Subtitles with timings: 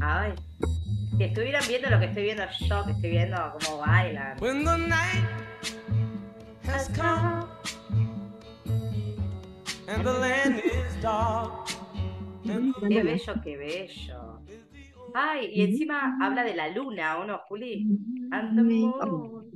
[0.00, 0.32] Ay,
[1.18, 4.36] que estuvieran viendo lo que estoy viendo yo, que estoy viendo cómo bailan.
[4.40, 5.24] When the night
[6.66, 7.46] has come
[9.88, 11.66] and the land is dark.
[12.44, 14.40] Qué bello, qué bello.
[15.14, 17.86] Ay, y encima habla de la luna, ¿o no, Juli?
[18.30, 19.50] And the moon.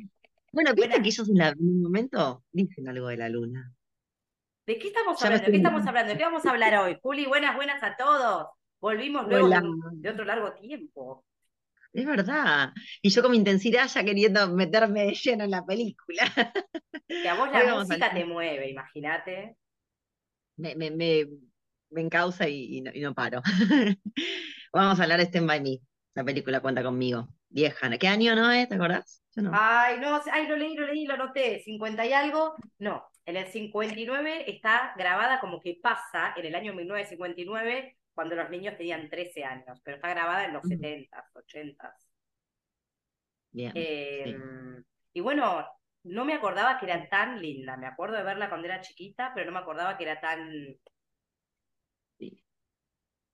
[0.52, 3.72] Bueno, viste que ellos en, la- en un momento dicen algo de la luna.
[4.66, 5.44] ¿De qué estamos hablando?
[5.46, 6.12] ¿De qué estamos hablando?
[6.12, 6.98] ¿De qué vamos a hablar hoy?
[7.02, 8.48] Juli, buenas, buenas a todos.
[8.82, 9.48] Volvimos luego
[9.92, 11.24] de, otro largo tiempo.
[11.92, 12.72] Es verdad.
[13.00, 16.24] Y yo con mi intensidad ya queriendo meterme de lleno en la película.
[17.06, 19.56] Que a vos la a música te mueve, imagínate.
[20.56, 21.28] Me, me, me,
[21.90, 23.40] me encausa y, y no, y no paro.
[24.72, 25.78] Vamos a hablar de Stand By Me.
[26.14, 27.28] La película cuenta conmigo.
[27.50, 27.88] Vieja.
[27.98, 28.68] ¿Qué año no es?
[28.68, 29.22] ¿Te acordás?
[29.36, 29.52] Yo no.
[29.54, 31.60] Ay, no, ay, lo leí, lo leí, lo noté.
[31.60, 32.56] 50 y algo.
[32.80, 38.50] No, en el 59 está grabada como que pasa en el año 1959, cuando los
[38.50, 40.68] niños tenían 13 años, pero está grabada en los Mm.
[40.68, 42.08] 70s, 80s.
[43.52, 43.72] Bien.
[43.74, 44.34] Eh, sí.
[45.14, 45.66] Y bueno,
[46.04, 47.76] no me acordaba que era tan linda.
[47.76, 50.50] Me acuerdo de verla cuando era chiquita, pero no me acordaba que era tan.
[52.18, 52.42] Sí.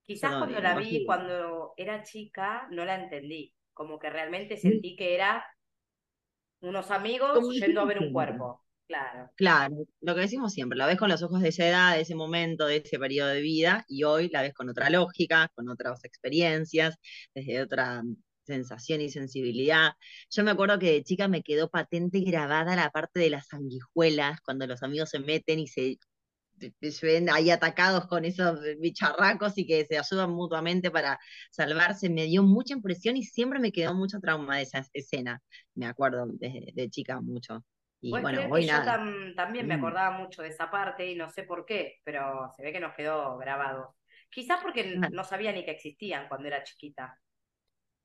[0.06, 3.54] Quizás cuando la vi cuando era chica, no la entendí.
[3.72, 5.44] Como que realmente sentí que era
[6.60, 8.62] unos amigos Como yendo a ver un cuerpo.
[8.88, 9.30] Claro.
[9.36, 12.14] Claro, lo que decimos siempre, la ves con los ojos de esa edad, de ese
[12.16, 16.04] momento, de ese periodo de vida, y hoy la ves con otra lógica, con otras
[16.04, 16.96] experiencias,
[17.34, 18.02] desde otra
[18.46, 19.92] sensación y sensibilidad.
[20.30, 24.40] Yo me acuerdo que de chica me quedó patente grabada la parte de las sanguijuelas,
[24.40, 25.98] cuando los amigos se meten y se,
[26.90, 31.18] se ven ahí atacados con esos bicharracos y que se ayudan mutuamente para
[31.52, 32.10] salvarse.
[32.10, 35.42] Me dio mucha impresión y siempre me quedó mucho trauma de esa escena,
[35.74, 37.64] me acuerdo de, de chica mucho.
[38.00, 38.84] Y bueno, hoy yo nada.
[38.84, 39.74] tam- también me Mm.
[39.74, 42.94] acordaba mucho de esa parte y no sé por qué, pero se ve que nos
[42.94, 43.96] quedó grabado.
[44.30, 47.18] Quizás porque no sabía ni que existían cuando era chiquita.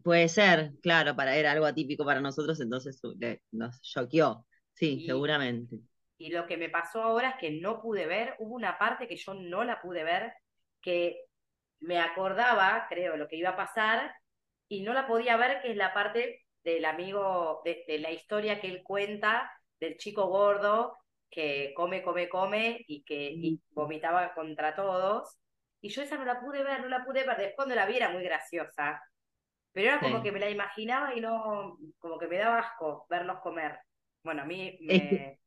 [0.03, 3.13] Puede ser, claro, para era algo atípico para nosotros, entonces uh,
[3.51, 4.45] nos choqueó.
[4.73, 5.79] Sí, Y- seguramente.
[6.17, 9.17] Y lo que me pasó ahora es que no pude ver, hubo una parte que
[9.17, 10.33] yo no la pude ver,
[10.81, 11.25] que
[11.81, 14.15] me acordaba, creo, lo que iba a pasar,
[14.69, 18.61] y no la podía ver, que es la parte del amigo, de, de la historia
[18.61, 19.51] que él cuenta
[19.83, 20.97] del chico gordo
[21.29, 25.39] que come, come, come y que y vomitaba contra todos.
[25.81, 27.37] Y yo esa no la pude ver, no la pude ver.
[27.37, 29.01] Después cuando la vi era muy graciosa.
[29.73, 30.23] Pero era como Sí.
[30.23, 33.79] que me la imaginaba y no, como que me daba asco verlos comer.
[34.23, 35.09] Bueno, a mí Es me...
[35.09, 35.39] que-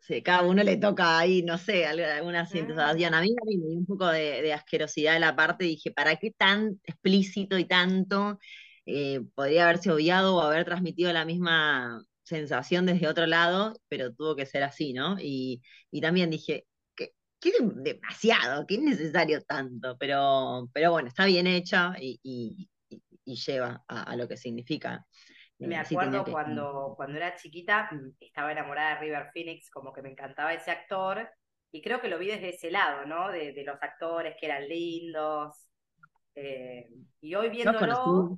[0.00, 3.14] Sí, cada uno le toca ahí, no sé, alguna sensación.
[3.14, 6.32] A mí me dio un poco de, de asquerosidad de la parte, dije, ¿para qué
[6.32, 8.38] tan explícito y tanto?
[8.84, 14.36] Eh, podría haberse obviado o haber transmitido la misma sensación desde otro lado, pero tuvo
[14.36, 15.16] que ser así, ¿no?
[15.20, 16.66] Y, y también dije,
[16.96, 18.66] ¿qué, qué de- demasiado?
[18.66, 19.96] ¿Qué es necesario tanto?
[19.98, 22.68] Pero, pero bueno, está bien hecha y, y-
[23.24, 25.06] lleva a, a lo que significa.
[25.60, 29.70] Me Eh, tenía acuerdo que- cuando, cuando era chiquita, mm, estaba enamorada de River Phoenix,
[29.70, 31.28] como que me encantaba ese actor,
[31.70, 33.30] y creo que lo vi desde ese lado, ¿no?
[33.30, 35.68] De, de los actores que eran lindos.
[36.36, 36.88] eh,
[37.20, 38.32] y hoy viéndolo.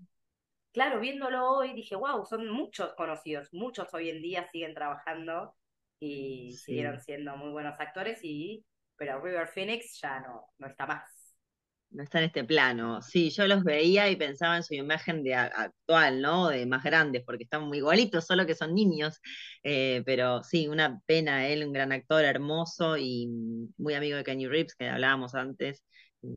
[0.75, 5.57] Claro, viéndolo hoy, dije, wow, son muchos conocidos, muchos hoy en día siguen trabajando
[6.01, 6.65] y Sí.
[6.67, 11.37] siguieron siendo muy buenos actores, y, pero River Phoenix ya no, no está más.
[11.91, 13.01] No está en este plano.
[13.03, 16.49] Sí, yo los veía y pensaba en su imagen de actual, ¿no?
[16.49, 19.21] De más grandes, porque están muy igualitos, solo que son niños.
[19.63, 23.29] Eh, pero sí, una pena, él, un gran actor, hermoso y
[23.77, 25.85] muy amigo de Kenny Reeves, que hablábamos antes,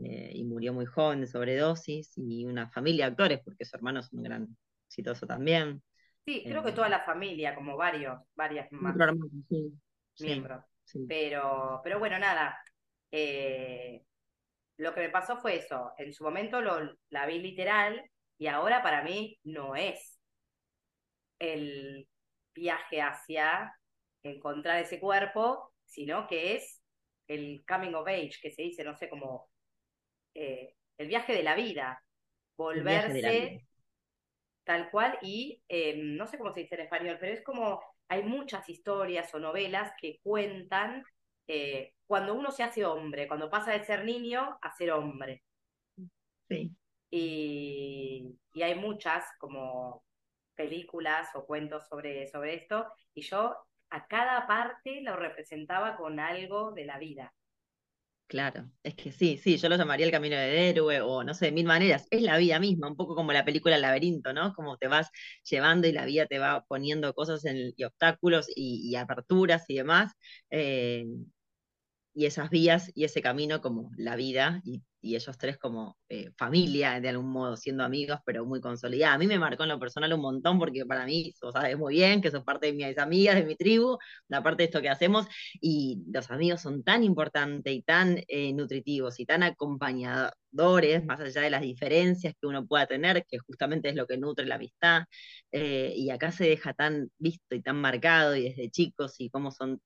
[0.03, 3.99] eh, y murió muy joven de sobredosis, y una familia de actores, porque su hermano
[4.01, 5.81] es un gran exitoso también.
[6.25, 8.95] Sí, creo Eh, que toda la familia, como varios, varias más.
[8.95, 9.73] Otro hermano, sí,
[10.13, 10.63] sí, miembros.
[10.83, 10.99] sí.
[11.07, 12.57] Pero, pero bueno, nada.
[13.11, 14.03] eh,
[14.77, 15.93] lo que me pasó fue eso.
[15.97, 18.03] En su momento lo, la vi literal
[18.37, 20.19] y ahora para mí no es
[21.39, 22.07] el
[22.53, 23.73] viaje hacia
[24.23, 26.81] encontrar ese cuerpo, sino que es
[27.27, 29.49] el coming of age, que se dice, no sé, como
[30.37, 32.03] eh, el viaje de la vida.
[32.73, 33.61] La Volverse vida.
[34.63, 38.23] tal cual y eh, no sé cómo se dice en español, pero es como hay
[38.23, 41.03] muchas historias o novelas que cuentan
[41.47, 45.43] eh, cuando uno se hace hombre, cuando pasa de ser niño a ser hombre.
[46.49, 46.75] Sí.
[47.09, 50.03] Y, y hay muchas como
[50.55, 53.55] películas o cuentos sobre, sobre esto, y yo
[53.89, 57.33] a cada parte lo representaba con algo de la vida.
[58.27, 61.45] Claro, es que sí, sí, yo lo llamaría el camino del héroe o no sé,
[61.45, 62.07] de mil maneras.
[62.11, 64.53] Es la vida misma, un poco como la película El laberinto, ¿no?
[64.53, 65.09] Como te vas
[65.49, 70.11] llevando y la vida te va poniendo cosas y obstáculos y, y aperturas y demás.
[70.49, 71.05] Eh,
[72.17, 76.99] y esas vías y ese camino como la vida y, ellos tres como eh, familia,
[76.99, 79.13] de algún modo, siendo amigos, pero muy consolidada.
[79.13, 82.19] A mí me marcó en lo personal un montón porque para mí, sabes muy bien
[82.21, 83.97] que sos parte de mis amigas, de mi tribu,
[84.27, 85.25] la parte de esto que hacemos,
[85.61, 91.41] y los amigos son tan importantes y tan eh, nutritivos y tan acompañadores, más allá
[91.41, 95.03] de las diferencias que uno pueda tener, que justamente es lo que nutre la amistad,
[95.53, 99.51] eh, y acá se deja tan visto y tan marcado y desde chicos y cómo
[99.51, 99.79] son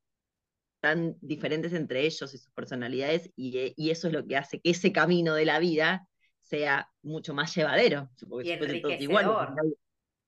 [0.81, 4.71] tan diferentes entre ellos y sus personalidades, y, y, eso es lo que hace que
[4.71, 6.07] ese camino de la vida
[6.41, 8.09] sea mucho más llevadero.
[8.27, 9.01] Porque y enriquecedor.
[9.01, 9.75] Igual,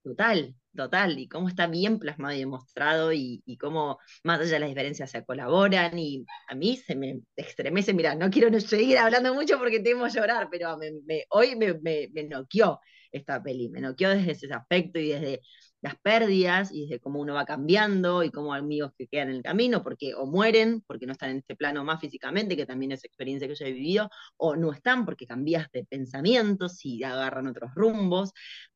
[0.04, 4.60] total, total, y cómo está bien plasmado y demostrado, y, y, cómo más allá de
[4.60, 9.34] las diferencias se colaboran, y a mí se me estremece, mira, no quiero seguir hablando
[9.34, 12.80] mucho porque tengo que llorar, pero me, me, hoy me, me, me noqueó
[13.12, 15.42] esta peli, me noqueó desde ese aspecto y desde
[15.84, 19.44] las pérdidas y de cómo uno va cambiando y cómo amigos que quedan en el
[19.44, 23.04] camino, porque o mueren porque no están en este plano más físicamente, que también es
[23.04, 27.76] experiencia que yo he vivido, o no están porque cambias de pensamientos y agarran otros
[27.76, 28.32] rumbos,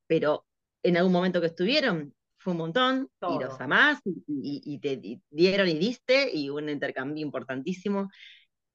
[0.05, 0.45] pero
[0.83, 5.69] en algún momento que estuvieron fue un montón y los amás y, y, te dieron
[5.69, 8.09] y diste y un intercambio importantísimo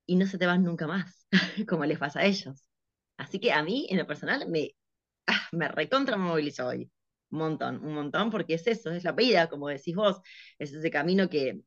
[0.06, 1.26] y no se te van nunca más,
[1.68, 2.64] como les pasa a ellos.
[3.18, 4.70] Así que a mí, en lo personal, me,
[5.26, 6.90] ah, me recontra movilizó hoy.
[7.32, 10.20] Un montón, un montón, porque es eso, es la vida, como decís vos,
[10.58, 11.62] es ese camino que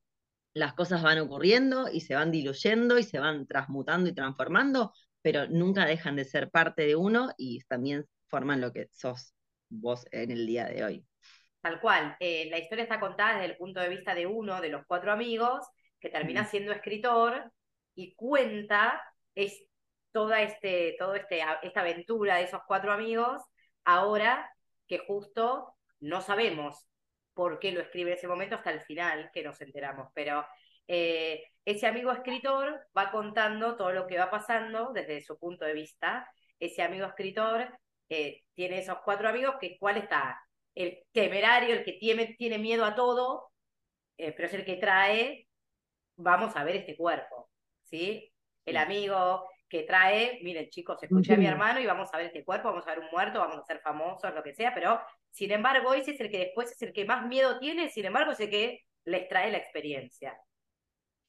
[0.54, 5.48] las cosas van ocurriendo y se van diluyendo y se van transmutando y transformando, pero
[5.48, 9.34] nunca dejan de ser parte de uno y también forman lo que sos
[9.70, 11.06] vos en el día de hoy.
[11.62, 14.70] Tal cual, eh, la historia está contada desde el punto de vista de uno de
[14.70, 15.66] los cuatro amigos
[16.00, 17.52] que termina siendo escritor
[17.96, 19.02] y cuenta
[19.34, 19.64] es
[20.12, 23.42] toda este, todo este, esta aventura de esos cuatro amigos
[23.84, 24.50] ahora
[24.88, 26.88] que justo no sabemos
[27.34, 30.46] por qué lo escribe en ese momento hasta el final que nos enteramos, pero
[30.88, 35.74] eh, ese amigo escritor va contando todo lo que va pasando desde su punto de
[35.74, 36.30] vista.
[36.60, 37.68] Ese amigo escritor
[38.10, 40.40] eh, tiene esos cuatro amigos, que cuál está
[40.76, 43.52] el temerario, el que tiene, tiene miedo a todo,
[44.18, 45.48] eh, pero es el que trae,
[46.18, 47.50] vamos a ver este cuerpo,
[47.84, 48.32] ¿sí?
[48.66, 52.46] El amigo que trae, miren chicos, escuché a mi hermano y vamos a ver este
[52.46, 55.02] cuerpo, vamos a ver un muerto, vamos a ser famosos, lo que sea, pero
[55.32, 58.32] sin embargo ese es el que después es el que más miedo tiene, sin embargo
[58.32, 60.38] es el que les trae la experiencia.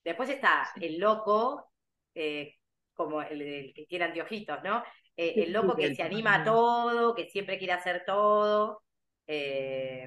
[0.04, 1.72] Después está el loco,
[2.14, 2.54] eh,
[2.94, 4.84] como el, que tiene anteojitos, ¿no?
[5.16, 8.84] Eh, el loco que se anima a todo, que siempre quiere hacer todo.
[9.26, 10.06] Eh,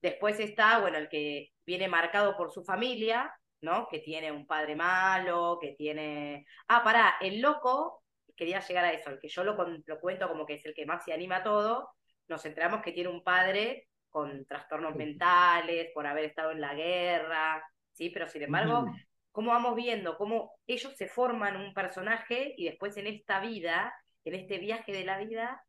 [0.00, 3.88] después está, bueno, el que viene marcado por su familia, ¿no?
[3.88, 6.46] Que tiene un padre malo, que tiene...
[6.68, 8.02] Ah, pará, el loco,
[8.36, 10.86] quería llegar a eso, el que yo lo, lo cuento como que es el que
[10.86, 11.90] más se anima a todo,
[12.28, 17.62] nos enteramos que tiene un padre con trastornos mentales, por haber estado en la guerra,
[17.92, 18.10] ¿sí?
[18.10, 18.86] Pero sin embargo,
[19.32, 23.94] cómo vamos viendo cómo ellos se forman un personaje y después en esta vida,
[24.24, 25.62] en este viaje de la vida,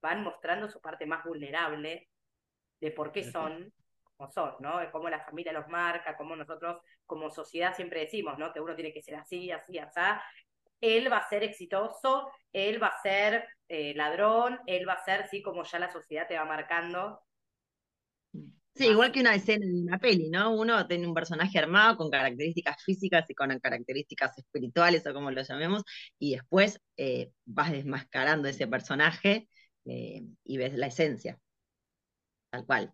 [0.00, 2.08] van mostrando su parte más vulnerable
[2.80, 3.72] de por qué son
[4.16, 4.78] como son, ¿no?
[4.78, 8.52] De cómo la familia los marca, cómo nosotros como sociedad siempre decimos, ¿no?
[8.52, 10.00] Que uno tiene que ser así, así, así.
[10.80, 15.26] Él va a ser exitoso, él va a ser eh, ladrón, él va a ser,
[15.28, 17.20] sí, como ya la sociedad te va marcando.
[18.74, 20.52] Sí, igual que una escena de una peli, ¿no?
[20.52, 25.42] Uno tiene un personaje armado con características físicas y con características espirituales o como lo
[25.42, 25.84] llamemos,
[26.18, 29.48] y después eh, vas desmascarando ese personaje
[29.84, 31.38] eh, y ves la esencia.
[32.50, 32.92] Tal cual,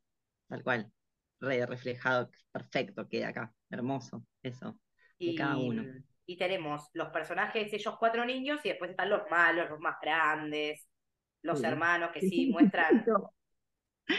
[0.49, 0.93] tal cual
[1.41, 4.79] re reflejado, perfecto queda acá, hermoso, eso,
[5.19, 5.85] de cada uno.
[6.27, 10.87] Y tenemos los personajes, ellos cuatro niños, y después están los malos, los más grandes,
[11.43, 13.05] los hermanos que sí, muestran.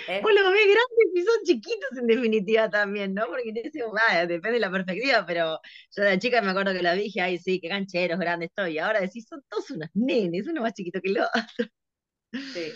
[0.08, 0.22] ¿Eh?
[0.22, 3.28] Vos los ves grandes y son chiquitos en definitiva también, ¿no?
[3.28, 3.52] Porque
[4.10, 5.60] ah, depende de la perspectiva, pero
[5.96, 8.74] yo de chica me acuerdo que la vi dije, ay, sí, qué gancheros grandes estoy.
[8.74, 11.42] Y ahora decís, son todos unos nenes, uno más chiquito que el otro.
[12.32, 12.72] Sí.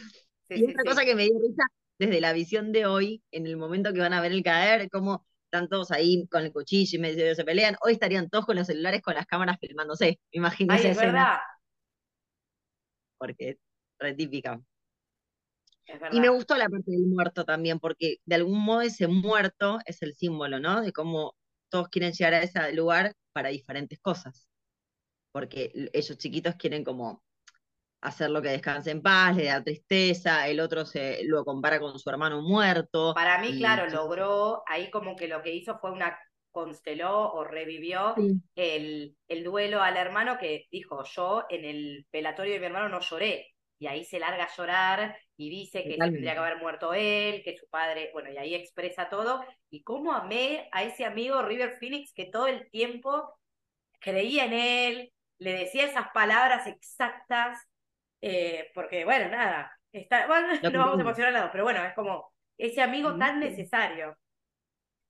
[0.50, 1.64] sí y otra cosa que me dio risa
[1.98, 5.26] desde la visión de hoy, en el momento que van a ver el caer, como
[5.46, 8.68] están todos ahí con el cuchillo y medio se pelean, hoy estarían todos con los
[8.68, 10.92] celulares con las cámaras filmándose, imagínense.
[10.92, 11.38] es verdad.
[13.18, 13.58] Porque es
[14.00, 14.60] re típica.
[16.12, 20.02] Y me gustó la parte del muerto también, porque de algún modo ese muerto es
[20.02, 20.82] el símbolo, ¿no?
[20.82, 21.36] De cómo
[21.70, 24.50] todos quieren llegar a ese lugar para diferentes cosas.
[25.32, 27.24] Porque ellos chiquitos quieren como
[28.06, 31.98] hacer lo que descanse en paz, le da tristeza, el otro se lo compara con
[32.00, 33.14] su hermano muerto.
[33.14, 36.18] Para mí, claro, logró, ahí como que lo que hizo fue una
[36.52, 38.16] consteló o revivió
[38.56, 43.02] el, el duelo al hermano que dijo, yo en el pelatorio de mi hermano no
[43.02, 47.42] lloré, y ahí se larga a llorar y dice que tendría que haber muerto él,
[47.44, 51.76] que su padre, bueno, y ahí expresa todo, y cómo amé a ese amigo River
[51.78, 53.38] Phoenix que todo el tiempo
[54.00, 57.60] creía en él, le decía esas palabras exactas,
[58.26, 62.32] eh, porque bueno, nada, está, bueno, vamos a emocionar los dos, pero bueno, es como
[62.58, 63.42] ese amigo tan Sí.
[63.42, 64.18] necesario.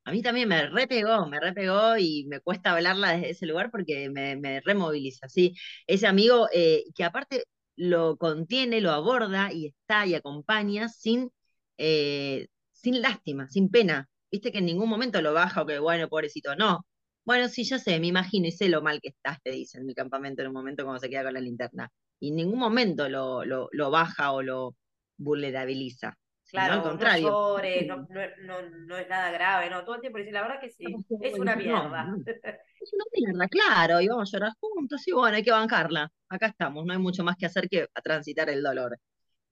[0.04, 4.10] A mí también me repegó, me repegó y me cuesta hablarla desde ese lugar porque
[4.12, 5.56] me, me removiliza, ¿sí?
[5.88, 7.46] Ese amigo eh, que aparte
[7.76, 11.32] lo contiene, lo aborda y está y acompaña sin,
[11.80, 14.08] eh, sin lástima, sin pena.
[14.32, 16.86] Viste que en ningún momento lo baja o que, bueno, pobrecito, no.
[17.24, 19.90] Bueno, sí, yo sé, me imagino y sé lo mal que estás, te dice en
[19.90, 21.90] el campamento en un momento cuando se queda con la linterna.
[22.20, 24.76] Y en ningún momento lo, lo, lo baja o lo
[25.18, 26.16] vulnerabiliza, al
[26.52, 30.32] Claro, no llores, no, no, no, no es nada grave, no, todo el tiempo dice,
[30.32, 30.86] la verdad que sí,
[31.22, 32.16] es una mierda.
[32.78, 36.12] Es una mierda, claro, y vamos a llorar juntos, y bueno, hay que bancarla.
[36.30, 39.00] Acá estamos, no hay mucho más que hacer que a transitar el dolor,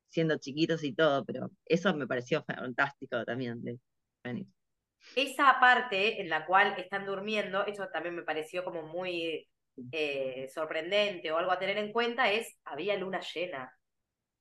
[0.07, 3.79] siendo chiquitos y todo, pero eso me pareció fantástico también de
[4.21, 4.51] Fénix.
[5.15, 9.47] Esa parte en la cual están durmiendo, eso también me pareció como muy
[9.91, 13.71] eh, sorprendente o algo a tener en cuenta, es, había luna llena.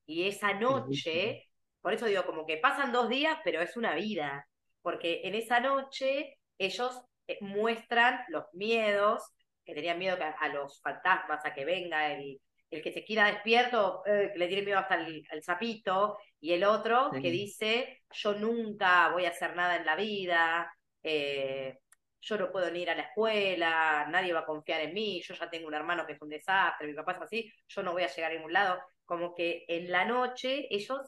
[0.07, 1.49] Y esa noche,
[1.81, 4.47] por eso digo, como que pasan dos días, pero es una vida,
[4.83, 9.23] porque en esa noche ellos eh, muestran los miedos,
[9.65, 14.03] que tenían miedo a, los fantasmas, a que venga el, el que se quiera despierto,
[14.07, 17.23] eh, que le tiene miedo hasta el, al sapito, y el otro Sí.
[17.23, 20.73] que dice, yo nunca voy a hacer nada en la vida,
[21.03, 21.79] eh,
[22.23, 25.35] yo no puedo ni ir a la escuela, nadie va a confiar en mí, yo
[25.35, 28.05] ya tengo un hermano que es un desastre, mi papá es así, yo no voy
[28.05, 28.81] a llegar a ningún lado.
[29.05, 31.01] Como que en la noche ellos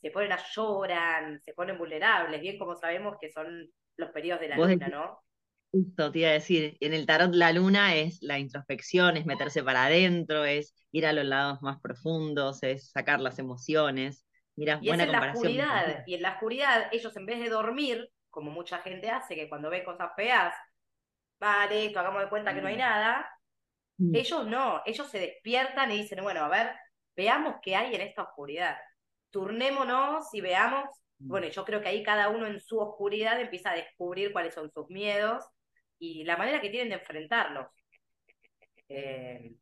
[0.00, 4.48] se ponen a lloran, se ponen vulnerables, bien como sabemos que son los periodos de
[4.48, 5.22] la luna, decís- ¿no?
[5.72, 9.62] Justo te iba a decir, en el tarot la luna es la introspección, es meterse
[9.64, 14.26] para adentro, es ir a los lados más profundos, es sacar las emociones.
[14.56, 15.28] Mira, Y es en la comparación.
[15.28, 19.48] oscuridad, y en la oscuridad ellos en vez de dormir, como mucha gente hace, que
[19.48, 20.52] cuando ve cosas feas,
[21.38, 23.28] vale, esto, hagamos de cuenta que no hay nada,
[23.98, 24.16] Mm.
[24.16, 26.72] ellos no, ellos se despiertan y dicen, bueno, a ver,
[27.14, 28.76] veamos qué hay en esta oscuridad.
[29.30, 33.74] Turnémonos y veamos, bueno, yo creo que ahí cada uno en su oscuridad empieza a
[33.76, 35.44] descubrir cuáles son sus miedos
[35.98, 37.66] y la manera que tienen de enfrentarlos.
[38.88, 39.54] Eh,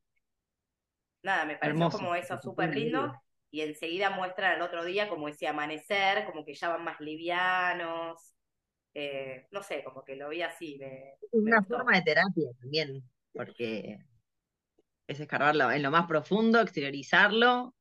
[1.23, 1.99] nada, me pareció Hermoso.
[1.99, 3.13] como eso súper lindo
[3.51, 8.35] y enseguida muestran al otro día como ese amanecer, como que ya van más livianos,
[8.95, 13.99] eh, no sé, como que lo vi así, me, una forma de terapia también, porque
[15.07, 17.75] es escarbarlo en lo más profundo, exteriorizarlo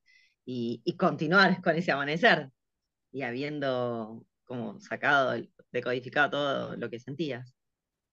[0.45, 2.49] y, y continuar con ese amanecer.
[3.11, 7.55] Y habiendo como sacado, decodificado todo lo que sentías.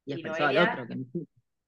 [0.05, 0.87] Y Y expresado al otro.
[0.87, 1.27] Que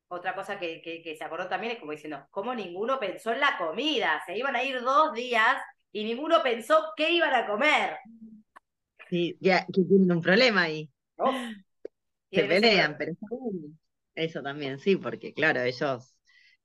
[0.08, 3.40] otra cosa que, que, que se acordó también es como diciendo, ¿cómo ninguno pensó en
[3.40, 4.22] la comida?
[4.26, 5.56] Se iban a ir dos días
[5.92, 7.96] y ninguno pensó qué iban a comer.
[9.10, 10.90] Sí, que, que tienen un problema ahí.
[12.34, 13.12] Se pelean, pero.
[14.14, 16.16] Eso también, sí, porque claro, ellos,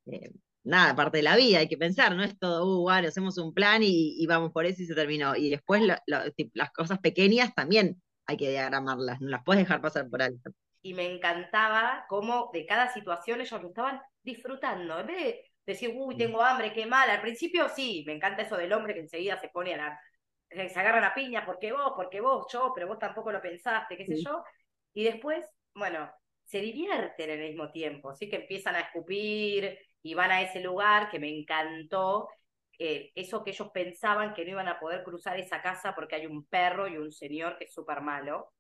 [0.08, 0.32] eh,
[0.64, 3.54] nada, parte de la vida, hay que pensar, no es todo, uh, bueno, hacemos un
[3.54, 5.36] plan y, y vamos por eso y se terminó.
[5.36, 9.64] Y después lo- lo- tip- las cosas pequeñas también hay que diagramarlas, no las puedes
[9.64, 10.52] dejar pasar por alto.
[10.82, 15.00] y me encantaba cómo de cada situación ellos lo estaban disfrutando.
[15.00, 17.10] En vez de decir, uy, tengo hambre, qué mal.
[17.10, 20.00] Al principio sí, me encanta eso del hombre que enseguida se pone a la.
[20.56, 24.06] Se agarran a piña, porque vos, porque vos, yo, pero vos tampoco lo pensaste, qué
[24.06, 24.24] sé Sí.
[24.24, 24.44] yo.
[24.94, 26.12] Y después, bueno,
[26.44, 31.10] se divierten al mismo tiempo, así que empiezan a escupir y van a ese lugar
[31.10, 32.30] que me encantó.
[32.80, 36.26] eh, eso que ellos pensaban que no iban a poder cruzar esa casa porque hay
[36.26, 38.52] un perro y un señor que es súper malo.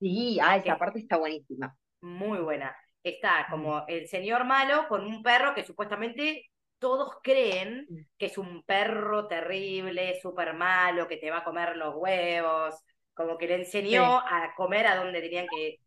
[0.00, 1.76] Sí, ah, esa parte está buenísima.
[2.00, 2.76] Muy buena.
[3.02, 7.86] Está como el señor malo con un perro que supuestamente todos creen
[8.18, 12.74] que es un perro terrible, súper malo, que te va a comer los huevos,
[13.14, 15.78] como que le enseñó a comer a donde tenían que...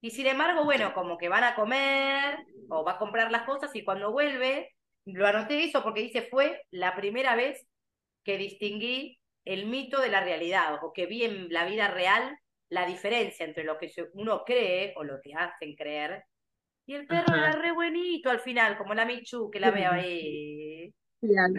[0.00, 3.74] Y sin embargo, bueno, como que van a comer o va a comprar las cosas
[3.74, 4.74] y cuando vuelve,
[5.06, 7.66] lo anoté eso porque dice, fue la primera vez
[8.22, 12.86] que distinguí el mito de la realidad o que vi en la vida real la
[12.86, 16.24] diferencia entre lo que uno cree o lo que hacen creer.
[16.88, 17.36] Y el perro Ajá.
[17.36, 20.92] era re buenito al final, como la Michu que la veo ahí.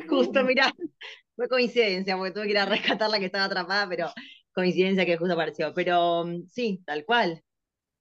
[0.07, 0.71] Justo, mirá,
[1.35, 4.11] fue coincidencia, porque tuve que ir a rescatar la que estaba atrapada, pero
[4.53, 5.73] coincidencia que justo apareció.
[5.73, 7.43] Pero mm, sí, tal cual.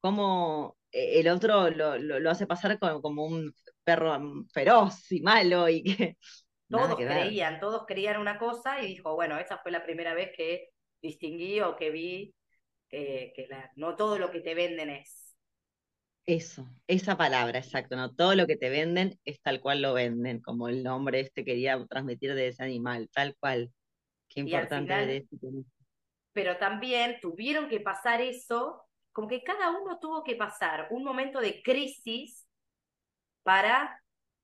[0.00, 3.54] Como eh, el otro lo, lo, lo hace pasar como, como un
[3.84, 6.18] perro mm, feroz y malo y que
[6.70, 7.34] Todos que ver.
[7.36, 10.68] creían, todos creían una cosa y dijo, bueno, esa fue la primera vez que
[11.00, 12.34] distinguí o que vi
[12.88, 15.17] que, que la- no todo lo que te venden es.
[16.28, 18.14] Eso, esa palabra, exacto, ¿no?
[18.14, 21.82] Todo lo que te venden es tal cual lo venden, como el nombre este quería
[21.86, 23.72] transmitir de ese animal, tal cual.
[24.28, 25.64] Qué importante ver final, eso.
[26.34, 31.40] pero también tuvieron que pasar eso, como que cada uno tuvo que pasar un momento
[31.40, 32.46] de crisis
[33.42, 33.98] para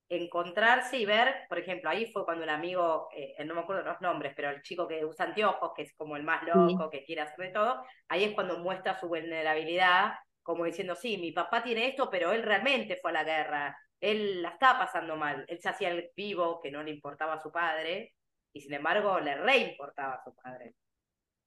[0.09, 4.01] encontrarse y ver, por ejemplo, ahí fue cuando el amigo, eh, no me acuerdo los
[4.01, 7.21] nombres, pero el chico que usa anteojos, que es como el más loco, que quiere
[7.21, 10.15] hacer de todo, ahí es cuando muestra su vulnerabilidad,
[10.45, 14.43] como diciendo, sí, mi papá tiene esto, pero él realmente fue a la guerra, él
[14.43, 17.51] la estaba pasando mal, él se hacía el vivo, que no le importaba a su
[17.51, 18.15] padre,
[18.53, 20.75] y sin embargo le reimportaba a su padre.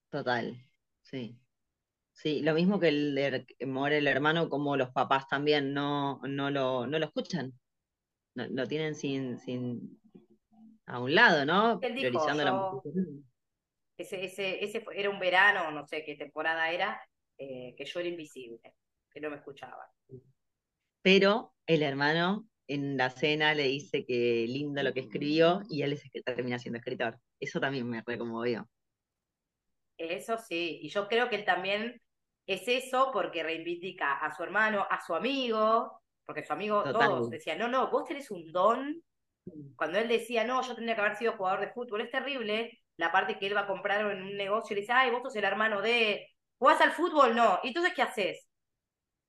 [0.09, 0.57] Total,
[1.01, 1.39] sí.
[2.11, 6.87] Sí, lo mismo que el muere el hermano, como los papás también no, no, lo,
[6.87, 7.53] no lo escuchan.
[8.33, 10.01] lo tienen sin, sin
[10.87, 11.79] a un lado, ¿no?
[11.81, 12.81] Él dijo, Priorizando
[13.97, 17.01] ese, ese, ese era un verano, no sé qué temporada era,
[17.37, 18.59] eh, que yo era invisible,
[19.17, 19.91] que no me escuchaba.
[21.01, 25.93] Pero el hermano en la cena le dice que lindo lo que escribió y él
[25.93, 27.19] es el que termina siendo escritor.
[27.39, 28.69] Eso también me reconmovió.
[29.97, 31.99] Eso sí, y yo creo que él también
[32.45, 37.57] es eso porque reivindica a su hermano, a su amigo, porque su amigo todos decían,
[37.57, 39.01] no, no, vos tenés un don.
[39.75, 43.11] Cuando él decía, no, yo tendría que haber sido jugador de fútbol, es terrible la
[43.11, 45.35] parte que él va a comprar en un negocio y le dice, ay, vos sos
[45.35, 46.27] el hermano de,
[46.59, 47.35] ¿jugás al fútbol?
[47.35, 47.59] No.
[47.63, 48.46] ¿Y entonces qué haces?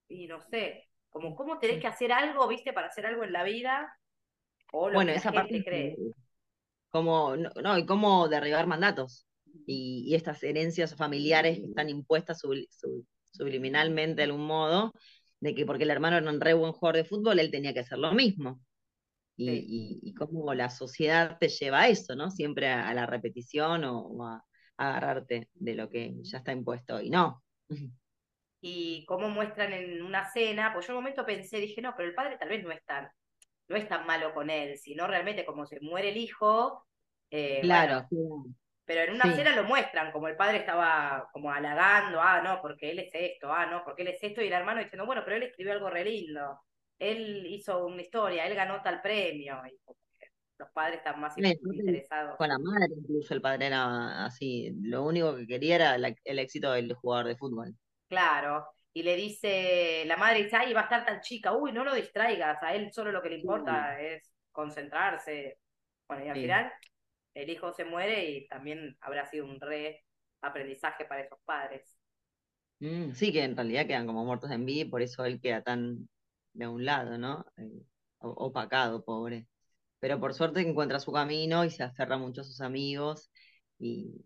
[0.08, 3.44] Y no sé, como cómo tenés que hacer algo, viste, para hacer algo en la
[3.44, 3.92] vida,
[4.72, 5.96] o lo bueno, que esa parte cree.
[6.90, 9.28] Como, no, y cómo derribar mandatos
[9.66, 12.40] y, estas herencias familiares que están impuestas
[13.30, 14.92] subliminalmente de algún modo,
[15.40, 17.80] de que porque el hermano era un re buen jugador de fútbol, él tenía que
[17.80, 18.60] hacer lo mismo.
[19.36, 22.30] Y, cómo la sociedad te lleva a eso, ¿no?
[22.30, 24.44] Siempre a, la repetición o, a,
[24.76, 27.00] agarrarte de lo que ya está impuesto.
[27.00, 27.42] Y no.
[28.60, 32.08] Y cómo muestran en una cena, pues yo en un momento pensé, dije, no, pero
[32.08, 33.08] el padre tal vez no es tan,
[33.68, 36.84] no es tan malo con él, sino realmente como se muere el hijo.
[37.30, 38.06] Eh, claro,
[38.88, 42.90] pero en una cena lo muestran, como el padre estaba como halagando, ah, no, porque
[42.90, 45.36] él es esto, ah, no, porque él es esto, y el hermano diciendo, bueno, pero
[45.36, 46.58] él escribió algo re lindo,
[46.98, 49.78] él hizo una historia, él ganó tal premio, y
[50.58, 52.38] los padres están más interesados.
[52.38, 55.94] Con la madre incluso el padre era así, lo único que quería era
[56.24, 57.74] el éxito del jugador de fútbol.
[58.08, 61.84] Claro, y le dice, la madre dice, ay, va a estar tan chica, uy, no
[61.84, 65.58] lo distraigas, a él solo lo que le importa es concentrarse.
[66.08, 66.72] Bueno, y al final
[67.34, 70.04] el hijo se muere y también habrá sido un re
[70.40, 71.98] aprendizaje para esos padres.
[72.80, 75.62] Mm, sí, que en realidad quedan como muertos en vida y por eso él queda
[75.62, 76.08] tan
[76.52, 77.44] de un lado, ¿no?
[77.56, 77.82] Eh,
[78.20, 79.46] opacado, pobre.
[80.00, 83.30] Pero por suerte encuentra su camino y se aferra mucho a sus amigos
[83.78, 84.22] y,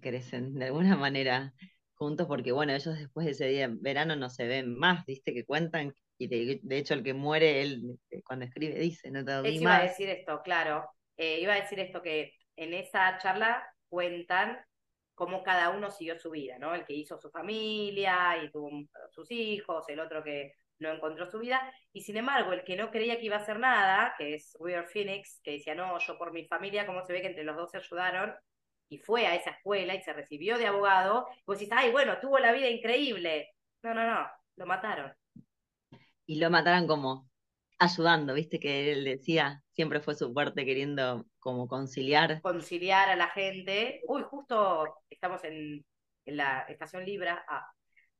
[0.00, 1.52] crecen de alguna manera
[2.00, 5.34] juntos porque, bueno, ellos después de ese día en verano no se ven más, ¿viste?
[5.34, 9.50] Que cuentan y de, hecho el que muere, él eh, cuando escribe dice, no te
[9.50, 10.88] iba a decir esto, claro.
[11.16, 14.58] Eh, iba a decir esto que en esa charla cuentan
[15.14, 16.74] cómo cada uno siguió su vida, ¿no?
[16.74, 18.70] El que hizo su familia y tuvo
[19.10, 21.60] sus hijos, el otro que no encontró su vida,
[21.92, 24.88] y sin embargo, el que no creía que iba a hacer nada, que es Weird
[24.88, 27.70] Phoenix, que decía, no, yo por mi familia, ¿cómo se ve que entre los dos
[27.70, 28.34] se ayudaron?
[28.90, 32.18] Y fue a esa escuela y se recibió de abogado, y vos decís, ay, bueno,
[32.20, 33.54] tuvo la vida increíble.
[33.82, 34.26] No, no, no,
[34.56, 35.14] lo mataron.
[36.26, 37.30] Y lo mataron como
[37.78, 42.42] ayudando, viste que él decía, siempre fue su fuerte queriendo como conciliar.
[42.42, 44.02] Conciliar a la gente.
[44.06, 45.84] Uy, justo estamos en,
[46.26, 47.44] la estación Libra.
[47.48, 47.66] Ah,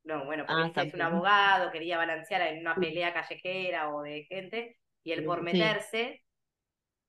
[0.05, 4.25] no, bueno, porque ah, es un abogado, quería balancear en una pelea callejera o de
[4.25, 6.25] gente, y él por meterse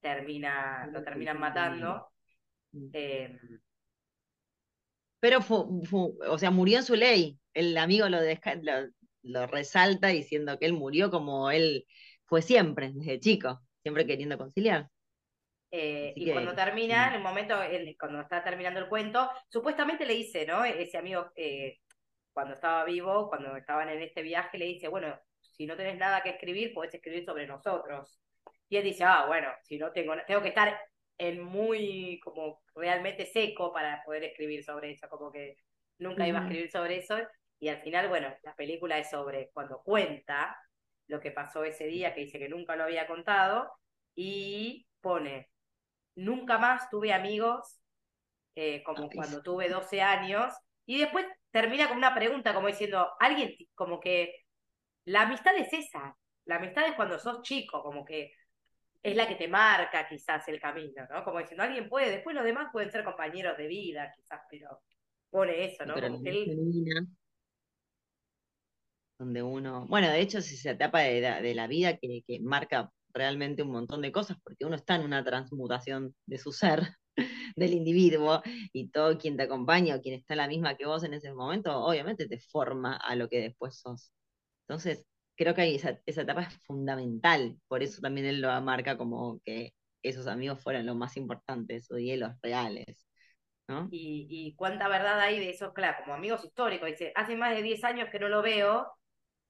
[0.01, 2.10] termina, lo terminan matando.
[2.73, 3.37] Em,
[5.19, 5.59] Pero fue,
[6.27, 7.37] o sea, murió en su ley.
[7.53, 8.89] El amigo lo, lo,
[9.23, 11.85] lo resalta diciendo que él murió como él
[12.25, 14.87] fue siempre, desde chico, siempre queriendo conciliar.
[15.73, 17.55] Eh, y cuando termina, en el momento,
[17.97, 20.65] cuando está terminando el cuento, supuestamente le dice, ¿no?
[20.65, 21.77] Ese amigo, eh,
[22.33, 26.21] cuando estaba vivo, cuando estaban en este viaje, le dice, bueno, si no tenés nada
[26.21, 28.19] que escribir, podés escribir sobre nosotros.
[28.69, 30.77] Y él dice, ah, bueno, si no tengo, tengo que estar
[31.21, 35.55] en muy, como realmente seco para poder escribir sobre eso, como que
[35.99, 37.15] nunca iba a escribir sobre eso.
[37.59, 40.57] Y al final, bueno, la película es sobre cuando cuenta
[41.05, 43.71] lo que pasó ese día, que dice que nunca lo había contado,
[44.15, 45.51] y pone,
[46.15, 47.79] nunca más tuve amigos
[48.55, 50.51] eh, como cuando tuve 12 años,
[50.87, 54.33] y después termina con una pregunta como diciendo, alguien como que
[55.05, 58.33] la amistad es esa, la amistad es cuando sos chico, como que
[59.03, 61.23] es la que te marca quizás el camino, ¿no?
[61.23, 64.81] Como diciendo, alguien puede, después los demás pueden ser compañeros de vida, quizás, pero
[65.29, 65.95] pone eso, ¿no?
[69.17, 72.91] donde uno, bueno, de hecho es esa etapa de, de la vida que, que, marca
[73.13, 76.95] realmente un montón de cosas, porque uno está en una transmutación de su ser,
[77.55, 78.41] del individuo,
[78.73, 81.77] y todo quien te acompaña o quien está la misma que vos en ese momento,
[81.83, 84.11] obviamente te forma a lo que después sos.
[84.67, 85.05] Entonces,
[85.35, 89.73] creo que esa, esa etapa es fundamental, por eso también él lo marca como que
[90.03, 93.05] esos amigos fueron lo más importante, esos hielos reales.
[93.67, 93.87] ¿no?
[93.91, 96.89] Y, y cuánta verdad hay de esos, claro, como amigos históricos.
[96.89, 98.87] Dice, hace más de 10 años que no lo veo,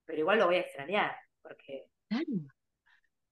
[0.06, 2.26] pero igual lo voy a extrañar, porque Claro.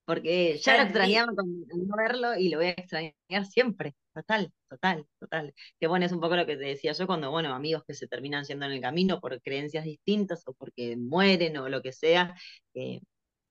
[0.10, 3.95] Porque ya lo extrañaba con no verlo y lo voy a extrañar siempre.
[4.12, 5.54] Total, total, total.
[5.80, 8.08] Que bueno, es un poco lo que te decía yo cuando, bueno, amigos que se
[8.08, 12.36] terminan yendo en el camino por creencias distintas o porque mueren o lo que sea,
[12.74, 13.02] eh,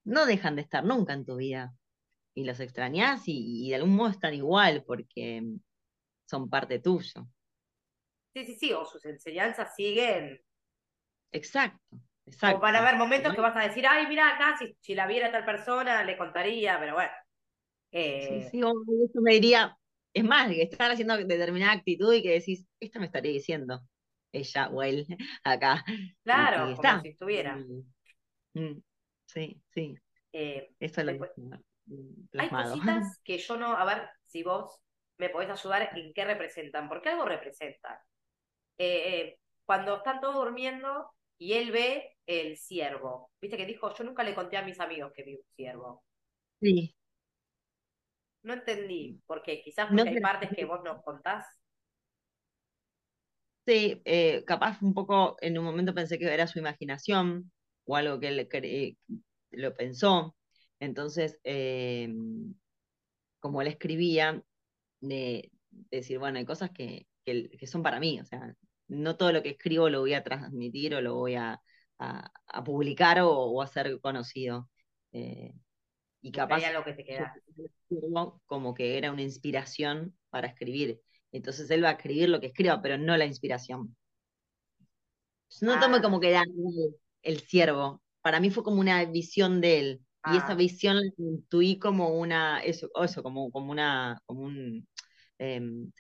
[0.05, 1.75] no dejan de estar nunca en tu vida.
[2.35, 5.45] Y los extrañás y, y de algún modo están igual porque
[6.27, 7.29] son parte tuyo.
[8.35, 10.41] sí, sí, sí, o sus enseñanzas siguen.
[11.33, 12.01] Exacto,
[12.51, 12.65] O exacto.
[12.65, 15.33] van a haber momentos que vas a decir, ay, mira acá, si, si la viera
[15.33, 17.13] tal persona, le contaría, pero bueno.
[18.19, 18.73] Sí, Eh, sí, o
[19.05, 19.77] eso me diría,
[20.13, 23.81] es más, que estar haciendo determinada actitud y que decís, esto me estaría diciendo
[24.33, 25.07] ella o él
[25.45, 25.85] acá.
[26.23, 27.01] Claro, como está.
[27.01, 27.67] si estuviera.
[27.75, 27.81] Mm,
[28.55, 28.83] mm,
[29.27, 29.97] sí, sí,
[30.33, 31.57] Eh, eso lo después, tengo
[32.37, 32.55] hay plasmado.
[32.55, 34.81] cositas que yo no, a ver si vos
[35.19, 37.97] me podés ayudar en qué representan, porque algo representan.
[38.79, 44.05] Eh, eh, cuando están todos durmiendo y él ve el ciervo, viste que dijo, yo
[44.05, 46.05] nunca le conté a mis amigos que vi un ciervo.
[46.61, 46.95] Sí,
[48.43, 51.47] No entendí, porque quizás no porque hay partes que vos nos contás.
[53.67, 57.53] sí, eh, capaz un poco en un momento pensé que era su imaginación
[57.85, 58.97] o algo que él
[59.53, 60.37] lo pensó.
[60.81, 62.09] Entonces, eh,
[63.41, 64.43] como él escribía,
[65.01, 68.55] de, de decir, bueno, hay cosas que, que, que son para mí, o sea,
[68.89, 71.61] no todo lo que escribo lo voy a transmitir o lo voy a,
[71.99, 74.69] a- a publicar o, o hacer conocido.
[75.13, 75.55] Eh,
[76.23, 77.41] y capaz algo que te queda.
[77.91, 81.01] yo como que era una inspiración para escribir.
[81.33, 83.97] Entonces él va a escribir lo que escriba, pero no la inspiración.
[85.61, 88.03] No Ah, como que era él, el siervo.
[88.23, 90.01] Para mí fue como una visión de él.
[90.25, 94.87] Y esa ah, visión la intuí como una, eso, eso, como, como una, como un,
[95.39, 95.91] em,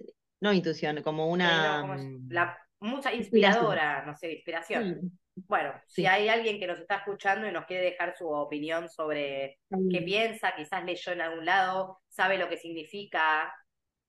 [0.40, 4.84] no intuición, como sí, no, una como es- la, mucha inspiradora, no sé, inspiración.
[4.84, 5.10] Sí,
[5.48, 9.58] Bueno, si hay alguien que nos está escuchando y nos quiere dejar su opinión sobre
[9.90, 13.52] qué piensa, quizás leyó en algún lado, sabe lo que significa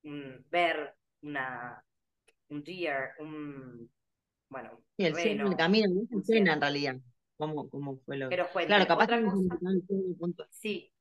[0.03, 1.83] mm, ver una,
[2.49, 3.89] un deer, un,
[4.49, 6.97] bueno, un Sí, el en el reno, camino, no se en realidad.
[7.37, 10.91] ¿Cómo, cómo fue lo nos Claro, capaz Otra cosa, no sí,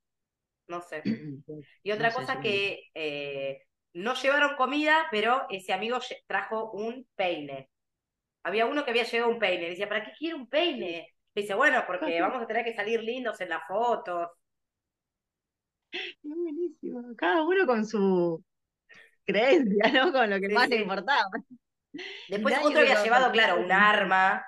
[0.68, 1.02] no sé.
[1.83, 3.62] Y otra sé, cosa que eh,
[3.94, 7.70] no llevaron comida, pero ese amigo trajo un peine.
[8.44, 9.70] Había uno que había llevado un peine.
[9.70, 11.14] Decía, ¿para qué quiere un peine?
[11.35, 14.29] Dice, bueno, porque vamos a tener que salir lindos en las fotos.
[16.22, 17.03] Es buenísimo.
[17.16, 18.42] Cada uno con su
[19.27, 20.12] creencia, ¿no?
[20.12, 21.31] Con lo que Sí, más le importaba.
[22.27, 24.44] Después nadie otro había llevado, claro, un arma.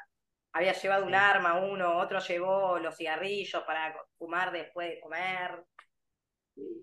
[0.53, 5.65] Había llevado un arma uno, otro llevó los cigarrillos para fumar después de comer.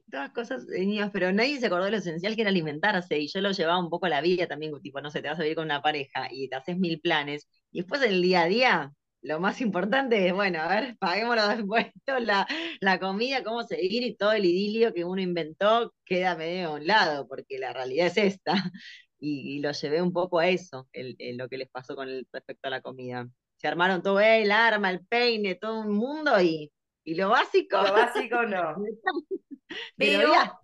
[0.10, 3.20] Todas cosas niños, pero nadie se acordó de lo esencial que era alimentarse.
[3.20, 5.40] Y yo lo llevaba un poco a la vida también, tipo, no sé, te vas
[5.40, 7.48] a vivir con una pareja y te haces mil planes.
[7.72, 11.60] Y después del día a día, lo más importante es, bueno, a ver, paguemos los
[11.60, 12.48] impuestos, la,
[12.80, 16.88] la comida, cómo seguir y todo el idilio que uno inventó queda medio a un
[16.88, 18.54] lado, porque la realidad es esta.
[19.20, 22.08] Y, y lo llevé un poco a eso, el, el- lo que les pasó con
[22.08, 23.28] el, respecto a la comida.
[23.56, 26.72] Se armaron todo, eh, el arma, el peine, todo un mundo y,
[27.04, 28.76] y lo básico, Lo básico no.
[29.98, 30.62] Pero,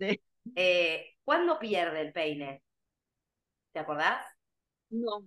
[0.54, 2.62] eh, ¿cuándo pierde el peine?
[3.72, 4.24] ¿Te acordás?
[4.90, 5.24] No,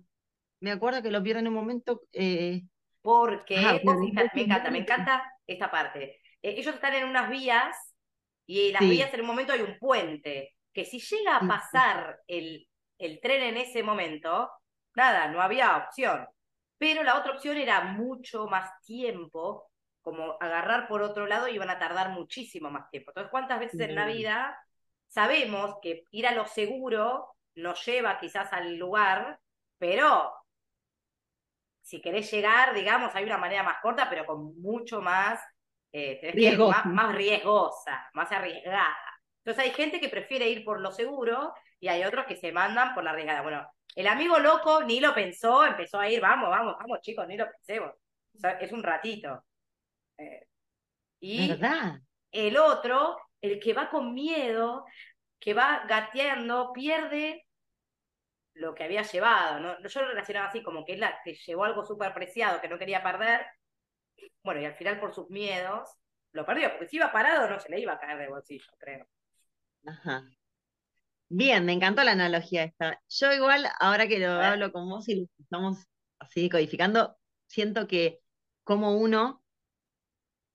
[0.60, 2.02] me acuerdo que lo pierdo en un momento.
[2.12, 2.64] Eh,
[3.02, 3.84] Porque,
[4.34, 6.18] me encanta, me encanta esta parte.
[6.42, 7.76] Eh, ellos están en unas vías
[8.46, 8.88] y las Sí.
[8.88, 12.66] vías en un momento hay un puente, que si llega a pasar el,
[12.98, 14.50] el tren en ese momento,
[14.94, 16.26] nada, no había opción.
[16.78, 19.70] Pero la otra opción era mucho más tiempo,
[20.08, 23.10] como agarrar por otro lado y iban a tardar muchísimo más tiempo.
[23.10, 24.58] Entonces, ¿cuántas veces en la vida
[25.06, 29.38] sabemos que ir a lo seguro nos lleva quizás al lugar,
[29.76, 30.32] pero
[31.82, 35.42] si querés llegar, digamos, hay una manera más corta, pero con mucho más,
[35.92, 38.96] eh, tenés que más, más riesgosa, más arriesgada.
[39.44, 42.94] Entonces hay gente que prefiere ir por lo seguro y hay otros que se mandan
[42.94, 43.42] por la arriesgada.
[43.42, 47.36] Bueno, el amigo loco ni lo pensó, empezó a ir, vamos, vamos, vamos chicos, ni
[47.36, 47.92] lo pensemos.
[48.34, 49.44] O sea, es un ratito.
[50.18, 50.46] Eh,
[51.20, 52.00] y ¿Verdad?
[52.32, 54.84] el otro, el que va con miedo,
[55.38, 57.46] que va gateando, pierde
[58.54, 59.88] lo que había llevado, ¿no?
[59.88, 63.02] Yo lo relacionaba así, como que él que llevó algo súper preciado que no quería
[63.02, 63.46] perder,
[64.42, 65.88] bueno, y al final por sus miedos
[66.32, 69.06] lo perdió, porque si iba parado no se le iba a caer de bolsillo, creo.
[69.86, 70.24] Ajá.
[71.30, 73.00] Bien, me encantó la analogía esta.
[73.08, 75.86] Yo igual, ahora que lo hablo con vos y lo estamos
[76.18, 78.20] así codificando, siento que
[78.64, 79.42] como uno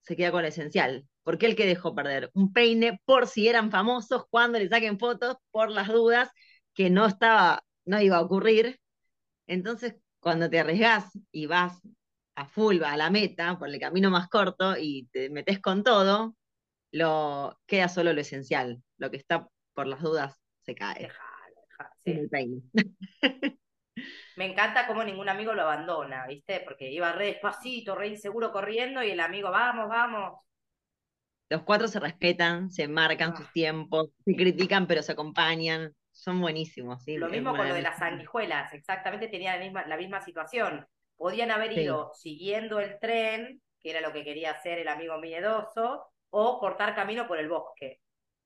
[0.03, 1.07] se queda con lo esencial.
[1.23, 5.37] Porque el que dejó perder un peine por si eran famosos cuando le saquen fotos,
[5.51, 6.29] por las dudas,
[6.73, 8.79] que no estaba, no iba a ocurrir.
[9.47, 11.81] Entonces, cuando te arriesgas y vas
[12.35, 16.35] a full, a la meta, por el camino más corto y te metes con todo,
[16.91, 18.83] lo, queda solo lo esencial.
[18.97, 21.09] Lo que está por las dudas se cae.
[22.05, 22.61] el peine.
[24.35, 26.61] Me encanta cómo ningún amigo lo abandona, ¿viste?
[26.61, 30.39] Porque iba re despacito, re inseguro corriendo y el amigo, vamos, vamos.
[31.49, 33.51] Los cuatro se respetan, se marcan sus ah.
[33.53, 35.93] tiempos, se critican pero se acompañan.
[36.11, 37.03] Son buenísimos.
[37.03, 37.17] ¿sí?
[37.17, 40.87] Lo mismo con lo de las sanguijuelas, exactamente tenía la misma, la misma situación.
[41.15, 46.05] Podían haber ido siguiendo el tren, que era lo que quería hacer el amigo miedoso,
[46.29, 47.99] o cortar camino por el bosque.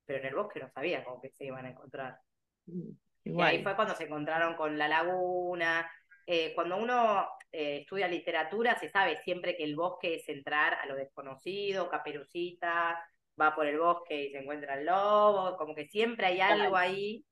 [0.06, 2.20] Pero en el bosque no sabía cómo que se iban a encontrar.
[2.66, 2.92] Mm.
[3.34, 5.90] Y ahí fue cuando se encontraron con la laguna.
[6.26, 10.86] Eh, cuando uno eh, estudia literatura, se sabe siempre que el bosque es entrar a
[10.86, 13.00] lo desconocido, caperucita,
[13.40, 17.24] va por el bosque y se encuentra el lobo, como que siempre hay algo ahí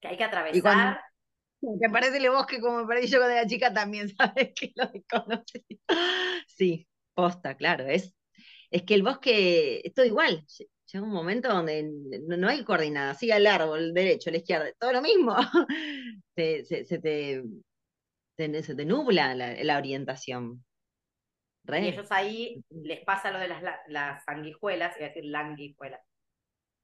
[0.00, 1.00] que hay que atravesar.
[1.60, 4.52] Que aparece el bosque como me perdí yo cuando era chica también, ¿sabes?
[4.54, 5.64] Que lo desconocí.
[6.48, 8.14] Sí, posta, claro, es,
[8.70, 10.44] es que el bosque es todo igual,
[10.92, 11.90] llega un momento donde
[12.26, 15.34] no, hay coordinada, sigue el árbol, derecho, la izquierda, todo lo mismo.
[16.36, 17.42] se, se, te,
[18.36, 20.64] se, te nubla la, orientación.
[21.68, 26.00] Y ellos ahí les pasa lo de las, las sanguijuelas, iba a decir languijuelas.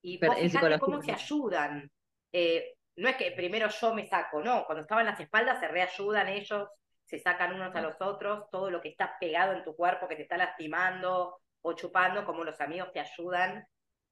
[0.02, 1.90] Y Pero, cómo se ayudan.
[2.32, 6.28] Eh, no es que primero yo me saco, no, cuando estaban las espaldas se reayudan
[6.28, 6.68] ellos,
[7.04, 10.16] se sacan unos a los otros, todo lo que está pegado en tu cuerpo que
[10.16, 13.66] te está lastimando o chupando, como los amigos te ayudan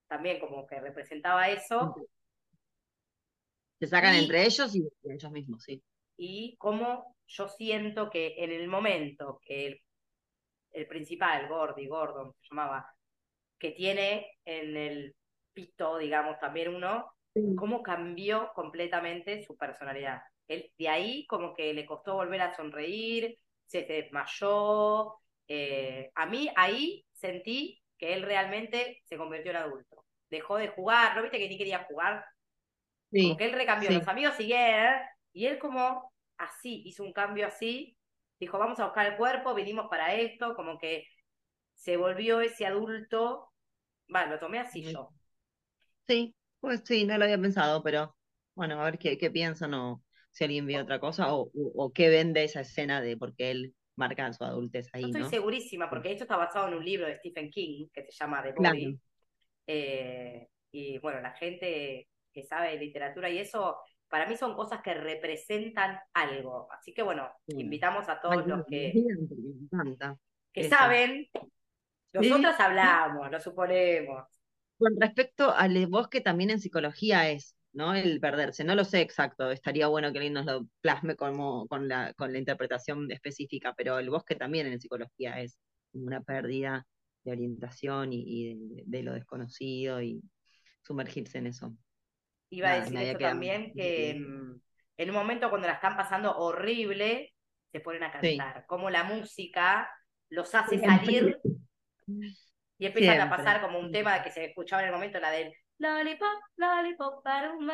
[0.09, 1.95] también como que representaba eso.
[3.79, 5.83] Se sacan entre ellos y ellos mismos, sí.
[6.17, 9.81] Y como yo siento que en el momento que el,
[10.73, 12.91] el principal, Gordy, Gordon, se llamaba,
[13.59, 15.17] que tiene en el
[15.53, 17.13] pito, digamos, también uno,
[17.57, 20.21] cómo cambió completamente su personalidad.
[20.49, 25.15] Él, de ahí como que le costó volver a sonreír, se desmayó.
[25.49, 30.05] Eh, a mí ahí sentí que él realmente se convirtió en adulto.
[30.31, 32.25] Dejó de jugar, ¿no viste que ni quería jugar?
[33.11, 35.01] Sí, él recambió, los amigos siguieron,
[35.33, 37.97] y él como así, hizo un cambio así,
[38.39, 41.07] dijo, vamos a buscar el cuerpo, vinimos para esto, como que
[41.75, 43.51] se volvió ese adulto,
[44.09, 45.11] bueno, lo tomé así yo.
[46.09, 48.17] Sí, pues sí, no lo había pensado, pero
[48.55, 52.09] bueno, a ver qué, qué piensan o si alguien ve otra cosa o, o, qué
[52.09, 55.05] vende esa escena de porque él marca su adultez ahí.
[55.05, 58.43] estoy segurísima, porque esto está basado en un libro de Stephen King que se llama
[58.43, 58.99] The Body.
[59.67, 63.79] Eh, y bueno, la gente que sabe de literatura y eso,
[64.09, 66.69] para mí son cosas que representan algo.
[66.71, 68.93] Así que bueno, invitamos a todos los que,
[70.53, 71.29] que saben.
[72.13, 74.25] Nosotros hablamos, lo suponemos.
[74.79, 77.95] Con respecto al bosque, también en psicología es ¿no?
[77.95, 78.65] El perderse.
[78.65, 82.33] No lo sé exacto, estaría bueno que alguien nos lo plasme como, con, la, con
[82.33, 85.59] la interpretación específica, pero el bosque también en psicología es
[85.93, 86.87] una pérdida
[87.23, 90.23] de orientación y, de, lo desconocido y
[90.83, 91.77] sumergirse en eso.
[92.49, 94.61] Iba a decir esto también que mm,
[94.97, 97.35] en un momento cuando la están pasando horrible,
[97.73, 98.65] se ponen a cantar.
[98.67, 99.91] Como la música
[100.31, 101.39] los hace salir
[102.79, 105.53] y empiezan a pasar como un tema que se escuchaba en el momento, la del
[105.79, 107.69] Lollipop, lollipop, para un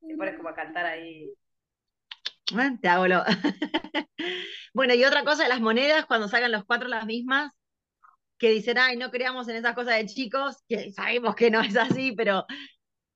[0.00, 1.32] Se pones como a cantar ahí.
[2.56, 3.24] Ah, te hago lo.
[4.74, 7.52] bueno, y otra cosa de las monedas, cuando sacan los cuatro las mismas,
[8.38, 11.76] que dicen, ay, no creamos en esas cosas de chicos, que sabemos que no es
[11.76, 12.44] así, pero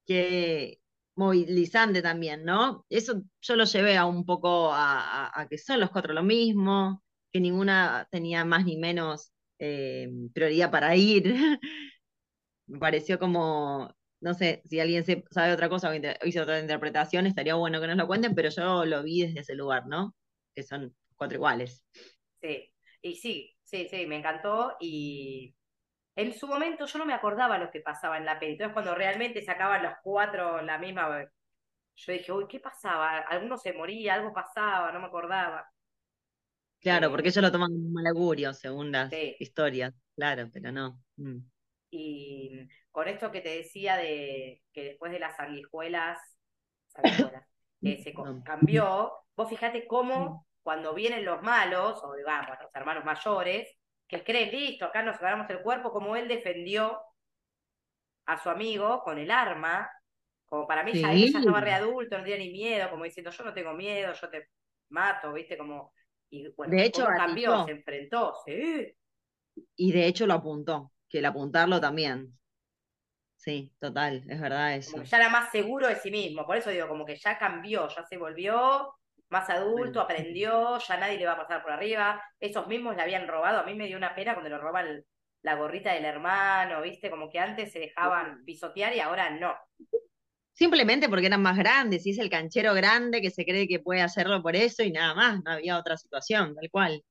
[0.07, 0.81] que
[1.17, 2.87] movilizante también, ¿no?
[2.89, 7.41] Eso yo lo llevé a un poco a, que son los cuatro lo mismo, que
[7.41, 11.35] ninguna tenía más ni menos eh, prioridad para ir.
[12.69, 17.55] me pareció como, no sé, si alguien sabe otra cosa o hizo otra interpretación, estaría
[17.55, 20.15] bueno que nos lo cuenten, pero yo lo vi desde ese lugar, ¿no?
[20.55, 21.85] Que son cuatro iguales.
[22.41, 25.55] Sí, y sí, sí, sí, me encantó y
[26.15, 28.95] en su momento yo no me acordaba lo que pasaba en la peli, entonces cuando
[28.95, 31.27] realmente sacaban los cuatro la misma,
[31.97, 33.19] yo dije, uy, ¿qué pasaba?
[33.19, 35.69] Alguno se moría, algo pasaba, no me acordaba.
[36.81, 41.03] Claro, eh, porque ellos lo toman como mal augurio, según las historias, claro, pero no.
[41.17, 41.39] Mm.
[41.91, 46.19] Y con esto que te decía de que después de las sanguijuelas,
[47.83, 53.75] se cambió, vos fíjate cómo cuando vienen los malos, o digamos, los hermanos mayores,
[54.07, 57.01] que creen, listo, acá nos agarramos el cuerpo, como él defendió
[58.27, 59.91] a su amigo con el arma,
[60.45, 63.55] como para mí ya ella estaba readulto, no tenía ni miedo, como diciendo, yo no
[63.55, 64.49] tengo miedo, yo te
[64.91, 65.93] mato, viste, como...
[66.31, 68.95] Y bueno, de hecho, cambió, se enfrentó, sí.
[69.77, 72.39] Y de hecho lo apuntó, que el apuntarlo también.
[73.37, 74.93] Sí, total, es verdad eso.
[74.93, 76.45] Como que ya era más seguro de sí mismo.
[76.45, 78.95] Por eso digo, como que ya cambió, ya se volvió
[79.31, 82.23] más adulto, aprendió, ya nadie le va a pasar por arriba.
[82.41, 83.61] Esos mismos le habían robado.
[83.61, 85.05] A mí me dio una pena cuando le roban
[85.43, 87.11] la gorrita del hermano, ¿viste?
[87.11, 89.55] Como que antes se dejaban pisotear y ahora no.
[90.53, 94.03] Simplemente porque eran más grandes, y es el canchero grande que se cree que puede
[94.03, 97.05] hacerlo por eso y nada más, no había otra situación, tal cual,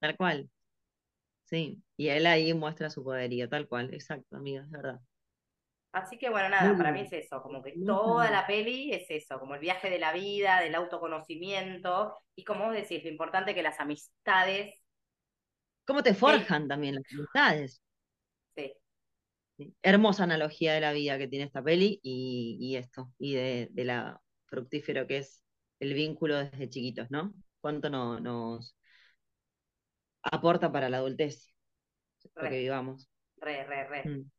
[0.00, 0.50] tal cual.
[1.50, 5.00] Sí, y él ahí muestra su poderío, tal cual, exacto, amiga, es verdad.
[5.92, 9.40] Así que bueno, nada, para mí es eso, como que toda la peli es eso,
[9.40, 13.62] como el viaje de la vida, del autoconocimiento, y como vos decís, lo importante que
[13.64, 14.80] las amistades...
[15.84, 17.82] ¿Cómo te forjan también las amistades?
[18.54, 18.72] Sí.
[19.82, 25.08] Hermosa analogía de la vida que tiene esta peli y, esto, y de, la fructífero
[25.08, 25.42] que es
[25.80, 27.34] el vínculo desde chiquitos, ¿no?
[27.60, 28.76] Cuánto no, nos
[30.22, 31.52] aporta para la adultez,
[32.34, 33.08] lo que vivamos.
[33.36, 34.04] Re, re, re.
[34.04, 34.30] Mm.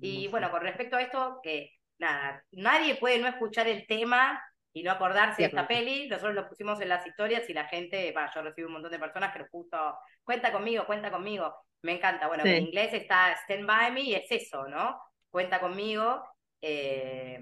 [0.00, 4.82] Y bueno, con respecto a esto, que nada, nadie puede no escuchar el tema y
[4.82, 6.08] no acordarse de esta peli.
[6.08, 8.98] Nosotros lo pusimos en las historias y la gente, va, yo recibo un montón de
[8.98, 11.54] personas que puso, cuenta conmigo, cuenta conmigo.
[11.82, 12.28] Me encanta.
[12.28, 15.00] Bueno, en inglés está Stand By Me y es eso, ¿no?
[15.30, 16.22] Cuenta conmigo.
[16.60, 17.40] Eh,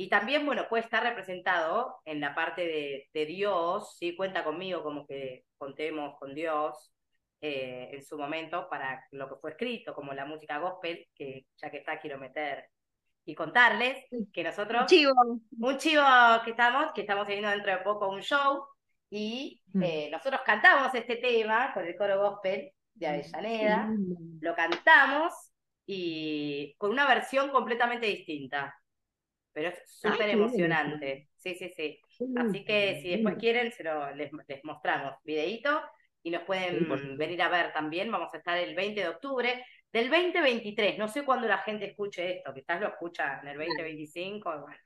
[0.00, 4.16] y también, bueno, puede estar representado en la parte de, de Dios, ¿sí?
[4.16, 6.90] Cuenta conmigo, como que contemos con Dios.
[7.42, 11.70] Eh, en su momento para lo que fue escrito, como la música gospel, que ya
[11.70, 12.70] que está quiero meter
[13.26, 14.82] y contarles que nosotros...
[14.82, 15.12] Un chivo.
[15.58, 16.02] Un chivo
[16.44, 18.64] que estamos, que estamos teniendo dentro de poco un show
[19.10, 19.82] y mm.
[19.82, 23.90] eh, nosotros cantamos este tema con el coro gospel de Avellaneda,
[24.40, 25.52] lo cantamos
[25.84, 28.79] y con una versión completamente distinta,
[29.60, 31.28] pero es súper emocionante.
[31.36, 32.00] Sí, sí, sí.
[32.34, 35.82] Así que si después quieren, se lo, les, les mostramos videíto
[36.22, 38.10] y nos pueden venir a ver también.
[38.10, 40.96] Vamos a estar el 20 de octubre del 2023.
[40.96, 44.50] No sé cuándo la gente escuche esto, quizás lo escucha en el 2025.
[44.62, 44.76] Bueno.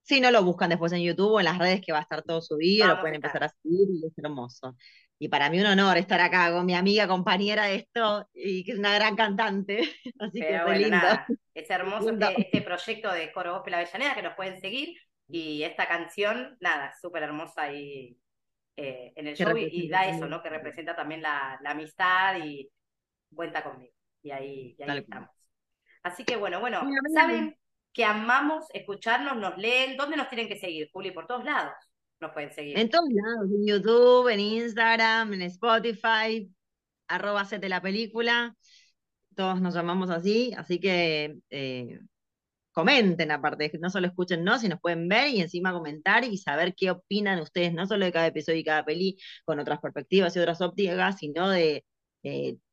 [0.00, 2.22] Sí, no lo buscan después en YouTube o en las redes que va a estar
[2.22, 4.74] todo subido, lo pueden empezar a seguir y es hermoso.
[5.18, 8.72] Y para mí un honor estar acá con mi amiga, compañera de esto y que
[8.72, 9.80] es una gran cantante.
[10.18, 11.06] Así que es lindo.
[11.54, 14.98] es hermoso este, este, proyecto de Coro Gospel Avellaneda que nos pueden seguir
[15.28, 18.18] y esta canción, nada, súper hermosa y
[18.76, 20.42] eh, en el show y, da eso, ¿no?
[20.42, 22.68] Que representa también la, amistad y
[23.34, 23.94] cuenta conmigo.
[24.22, 25.30] Y ahí, estamos.
[26.02, 26.82] Así que bueno, bueno,
[27.14, 27.56] saben
[27.92, 29.96] que amamos escucharnos, nos leen.
[29.96, 31.12] ¿Dónde nos tienen que seguir, Juli?
[31.12, 31.74] Por todos lados
[32.22, 32.78] nos pueden seguir.
[32.78, 36.50] En todos lados, en YouTube, en Instagram, en Spotify,
[37.08, 38.56] arroba sete la película.
[39.36, 42.00] Todos nos llamamos así, así que eh,
[42.72, 46.74] comenten aparte, no solo escuchen, no, si nos pueden ver y encima comentar y saber
[46.74, 50.38] qué opinan ustedes, no solo de cada episodio y cada peli, con otras perspectivas y
[50.38, 51.84] otras ópticas, sino de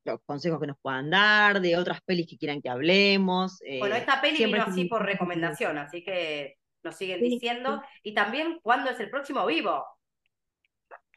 [0.05, 3.59] los consejos que nos puedan dar, de otras pelis que quieran que hablemos.
[3.65, 6.57] Eh, bueno, esta peli vino así por recomendación, así que
[6.89, 7.81] nos siguen diciendo.
[8.03, 9.85] Y también, ¿cuándo es el próximo vivo?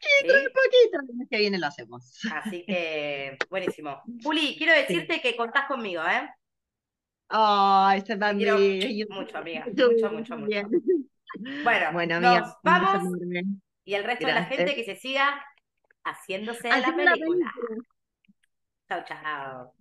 [0.01, 2.21] Sí, poquito, el mes que viene lo hacemos.
[2.33, 4.03] Así que, buenísimo.
[4.23, 6.29] Juli, quiero decirte que contás conmigo, ¿eh?
[7.29, 8.59] Ay, este quiero
[9.11, 9.65] mucho, amiga.
[9.75, 10.69] Mucho, mucho, mucho.
[11.93, 13.15] Bueno, nos vamos.
[13.85, 15.43] Y el resto de la gente que se siga
[16.05, 17.53] haciéndose la película.
[18.89, 19.73] Chao, chao.